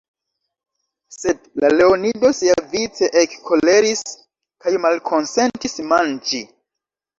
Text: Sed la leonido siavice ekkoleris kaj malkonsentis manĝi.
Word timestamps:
Sed 1.15 1.43
la 1.63 1.69
leonido 1.73 2.31
siavice 2.37 3.11
ekkoleris 3.23 4.03
kaj 4.67 4.75
malkonsentis 4.89 5.81
manĝi. 5.95 6.45